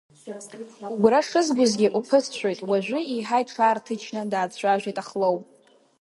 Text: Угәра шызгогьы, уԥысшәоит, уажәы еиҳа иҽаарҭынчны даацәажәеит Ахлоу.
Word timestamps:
Угәра 0.91 1.21
шызгогьы, 1.27 1.87
уԥысшәоит, 1.97 2.59
уажәы 2.69 2.99
еиҳа 3.13 3.37
иҽаарҭынчны 3.43 4.21
даацәажәеит 4.31 4.97
Ахлоу. 5.01 5.35